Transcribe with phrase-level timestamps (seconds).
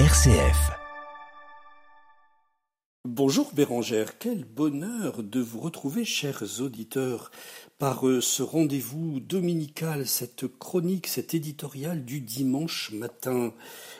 [0.00, 0.72] RCF.
[3.06, 7.30] Bonjour Bérangère, quel bonheur de vous retrouver, chers auditeurs,
[7.78, 13.54] par euh, ce rendez-vous dominical, cette chronique, cet éditorial du dimanche matin.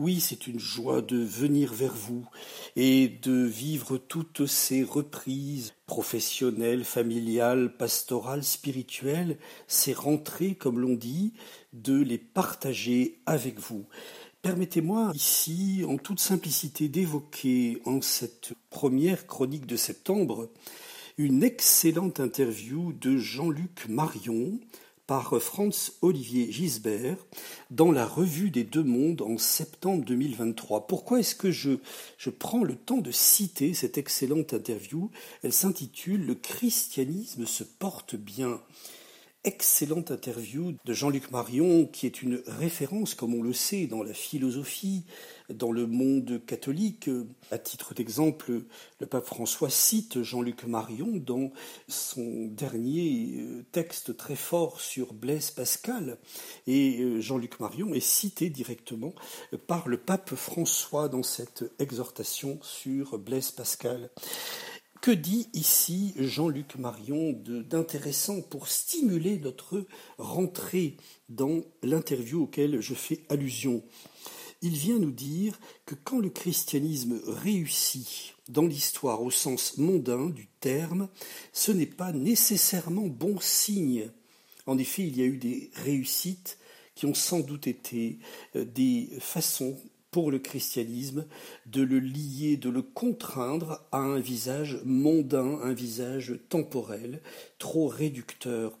[0.00, 2.26] Oui, c'est une joie de venir vers vous
[2.74, 11.34] et de vivre toutes ces reprises professionnelles, familiales, pastorales, spirituelles, ces rentrées, comme l'on dit,
[11.72, 13.86] de les partager avec vous.
[14.46, 20.48] Permettez-moi ici, en toute simplicité, d'évoquer en cette première chronique de septembre
[21.18, 24.60] une excellente interview de Jean-Luc Marion
[25.08, 27.16] par Franz Olivier Gisbert
[27.72, 30.86] dans la revue des deux mondes en septembre 2023.
[30.86, 31.72] Pourquoi est-ce que je,
[32.16, 35.10] je prends le temps de citer cette excellente interview?
[35.42, 38.60] Elle s'intitule Le christianisme se porte bien
[39.46, 44.12] excellente interview de Jean-Luc Marion, qui est une référence, comme on le sait, dans la
[44.12, 45.04] philosophie,
[45.48, 47.08] dans le monde catholique.
[47.52, 48.62] À titre d'exemple,
[48.98, 51.52] le pape François cite Jean-Luc Marion dans
[51.86, 56.18] son dernier euh, texte très fort sur Blaise Pascal.
[56.66, 59.14] Et euh, Jean-Luc Marion est cité directement
[59.68, 64.10] par le pape François dans cette exhortation sur Blaise Pascal.
[65.06, 67.30] Que dit ici Jean-Luc Marion
[67.70, 69.86] d'intéressant pour stimuler notre
[70.18, 70.96] rentrée
[71.28, 73.84] dans l'interview auquel je fais allusion?
[74.62, 80.48] Il vient nous dire que quand le christianisme réussit dans l'histoire au sens mondain du
[80.58, 81.08] terme,
[81.52, 84.10] ce n'est pas nécessairement bon signe.
[84.66, 86.58] En effet, il y a eu des réussites
[86.96, 88.18] qui ont sans doute été
[88.56, 89.78] euh, des façons
[90.10, 91.26] pour le christianisme
[91.66, 97.20] de le lier, de le contraindre à un visage mondain, un visage temporel,
[97.58, 98.78] trop réducteur.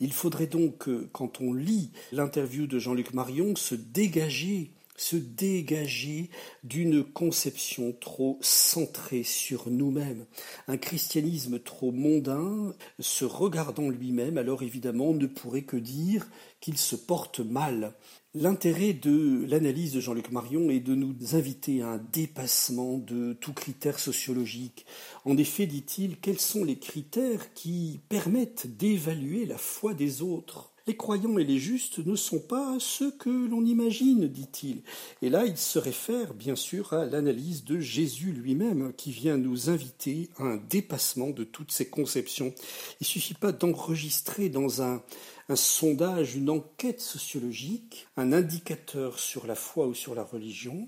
[0.00, 6.30] Il faudrait donc, quand on lit l'interview de Jean-Luc Marion, se dégager se dégager
[6.62, 10.26] d'une conception trop centrée sur nous-mêmes.
[10.68, 16.28] Un christianisme trop mondain, se regardant lui-même, alors évidemment ne pourrait que dire
[16.60, 17.94] qu'il se porte mal.
[18.34, 23.52] L'intérêt de l'analyse de Jean-Luc Marion est de nous inviter à un dépassement de tout
[23.52, 24.86] critère sociologique.
[25.24, 30.71] En effet, dit-il, quels sont les critères qui permettent d'évaluer la foi des autres?
[30.86, 34.82] Les croyants et les justes ne sont pas ceux que l'on imagine, dit-il.
[35.20, 39.70] Et là, il se réfère bien sûr à l'analyse de Jésus lui-même, qui vient nous
[39.70, 42.54] inviter à un dépassement de toutes ces conceptions.
[43.00, 45.02] Il ne suffit pas d'enregistrer dans un,
[45.48, 50.86] un sondage, une enquête sociologique, un indicateur sur la foi ou sur la religion.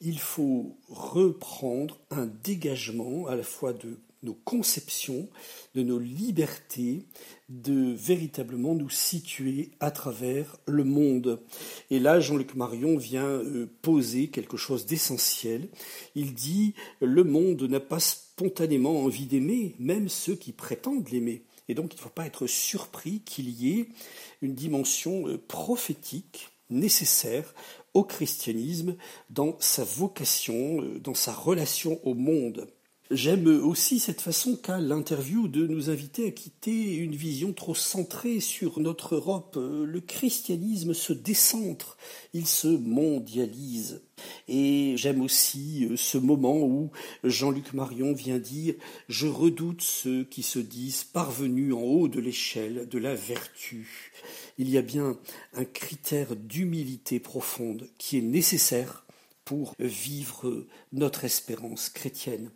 [0.00, 5.28] Il faut reprendre un dégagement à la fois de nos conceptions,
[5.74, 7.06] de nos libertés,
[7.48, 11.40] de véritablement nous situer à travers le monde.
[11.90, 15.68] Et là, Jean-Luc Marion vient euh, poser quelque chose d'essentiel.
[16.14, 21.44] Il dit le monde n'a pas spontanément envie d'aimer, même ceux qui prétendent l'aimer.
[21.68, 23.88] Et donc, il ne faut pas être surpris qu'il y ait
[24.42, 27.54] une dimension euh, prophétique nécessaire
[27.94, 28.96] au christianisme
[29.28, 32.68] dans sa vocation, euh, dans sa relation au monde.
[33.10, 38.38] J'aime aussi cette façon qu'a l'interview de nous inviter à quitter une vision trop centrée
[38.38, 39.58] sur notre Europe.
[39.60, 41.96] Le christianisme se décentre,
[42.34, 44.02] il se mondialise.
[44.46, 46.92] Et j'aime aussi ce moment où
[47.24, 48.74] Jean-Luc Marion vient dire
[49.08, 54.12] Je redoute ceux qui se disent parvenus en haut de l'échelle de la vertu.
[54.56, 55.18] Il y a bien
[55.54, 59.04] un critère d'humilité profonde qui est nécessaire
[59.50, 62.52] pour vivre notre espérance chrétienne.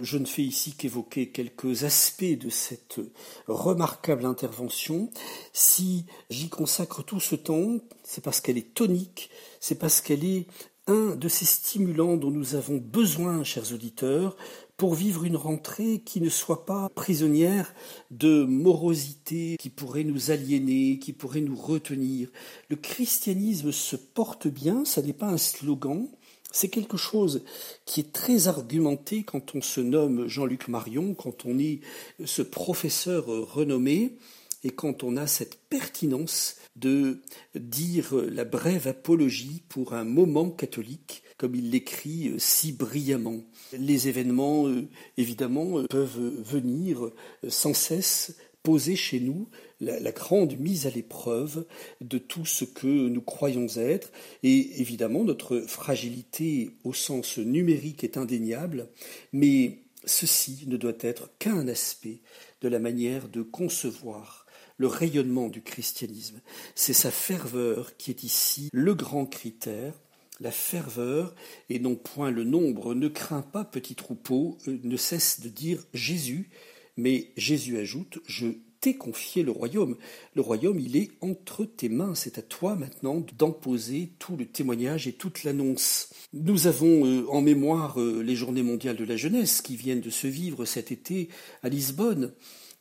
[0.00, 3.00] Je ne fais ici qu'évoquer quelques aspects de cette
[3.48, 5.10] remarquable intervention.
[5.52, 9.28] Si j'y consacre tout ce temps, c'est parce qu'elle est tonique,
[9.60, 10.46] c'est parce qu'elle est
[10.86, 14.34] un de ces stimulants dont nous avons besoin, chers auditeurs,
[14.78, 17.74] pour vivre une rentrée qui ne soit pas prisonnière
[18.10, 22.30] de morosité qui pourrait nous aliéner, qui pourrait nous retenir.
[22.70, 26.08] Le christianisme se porte bien, ça n'est pas un slogan,
[26.50, 27.44] c'est quelque chose
[27.84, 31.80] qui est très argumenté quand on se nomme Jean-Luc Marion, quand on est
[32.24, 34.16] ce professeur renommé
[34.64, 37.20] et quand on a cette pertinence de
[37.54, 43.44] dire la brève apologie pour un moment catholique, comme il l'écrit si brillamment.
[43.72, 47.10] Les événements, euh, évidemment, peuvent venir
[47.48, 48.36] sans cesse
[48.68, 49.48] poser chez nous
[49.80, 51.64] la, grande mise à l'épreuve
[52.02, 54.12] de tout ce que nous croyons être.
[54.42, 58.90] Et évidemment, notre fragilité au sens numérique est indéniable,
[59.32, 62.20] mais ceci ne doit être qu'un aspect
[62.60, 64.44] de la manière de concevoir
[64.76, 66.42] le rayonnement du christianisme.
[66.74, 69.94] C'est sa ferveur qui est ici le grand critère,
[70.40, 71.34] la ferveur
[71.70, 72.94] et non point le nombre.
[72.94, 76.50] Ne crains pas, petit troupeau, euh, ne cesse de dire Jésus,
[76.98, 78.48] mais Jésus ajoute Je
[78.80, 79.96] t'ai confié le royaume.
[80.34, 82.14] Le royaume, il est entre tes mains.
[82.14, 86.10] C'est à toi maintenant d'emposer tout le témoignage et toute l'annonce.
[86.32, 90.10] Nous avons euh, en mémoire euh, les journées mondiales de la jeunesse qui viennent de
[90.10, 91.28] se vivre cet été
[91.62, 92.32] à Lisbonne.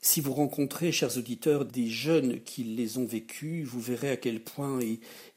[0.09, 4.39] Si vous rencontrez, chers auditeurs, des jeunes qui les ont vécus, vous verrez à quel
[4.39, 4.80] point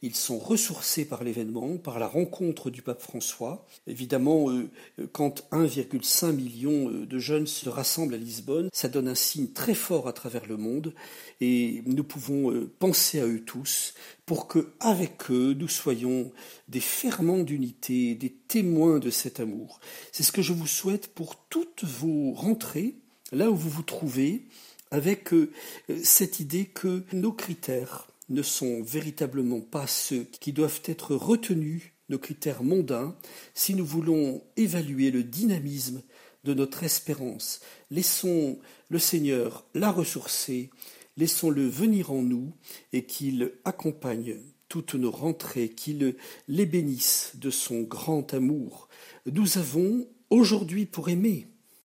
[0.00, 3.67] ils sont ressourcés par l'événement, par la rencontre du pape François.
[3.88, 4.70] Évidemment, euh,
[5.11, 9.75] quand 1,5 million euh, de jeunes se rassemblent à Lisbonne, ça donne un signe très
[9.75, 10.94] fort à travers le monde
[11.40, 13.94] et nous pouvons euh, penser à eux tous
[14.25, 16.31] pour que, avec eux, nous soyons
[16.69, 19.81] des ferments d'unité, des témoins de cet amour.
[20.12, 22.94] C'est ce que je vous souhaite pour toutes vos rentrées
[23.32, 24.47] là où vous vous trouvez,
[24.91, 25.50] avec euh,
[26.03, 32.19] cette idée que nos critères ne sont véritablement pas ceux qui doivent être retenus, nos
[32.19, 33.17] critères mondains,
[33.55, 36.03] si nous voulons évaluer le dynamisme
[36.44, 37.61] de notre espérance.
[37.91, 40.71] Laissons le Seigneur la ressourcer,
[41.17, 42.53] laissons-le venir en nous
[42.93, 44.37] et qu'il accompagne
[44.69, 46.17] toutes nos rentrées, qu'il
[46.49, 48.88] les bénisse de son grand amour.
[49.27, 51.49] Nous avons aujourd'hui pour aimer,